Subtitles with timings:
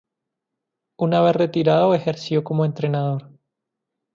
[0.97, 3.29] Una vez retirado ejerció como entrenador.